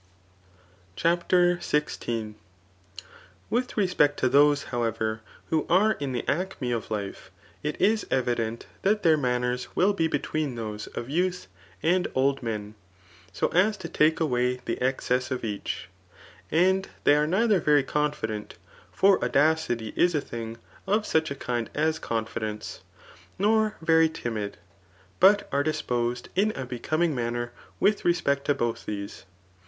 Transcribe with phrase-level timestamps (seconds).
[0.97, 1.59] CKAF« XVI.
[1.61, 2.09] HHITORIC.
[2.09, 2.37] 151 CHAPTER
[3.51, 3.51] XVI.
[3.69, 7.29] IViTK respect to those, however, who are in the acme of life,
[7.61, 11.45] it is evident that their manners will be between those of youth
[11.83, 12.73] and old men,
[13.31, 15.87] so as to take away the ex cess of each.
[16.49, 18.55] And they are neither very confident;
[18.91, 20.57] for audacity is a thing
[20.87, 22.81] of such a kind as confidence;
[23.37, 24.57] nor very timid,
[25.19, 29.25] but are disposed in a becoming manner with respect to both these.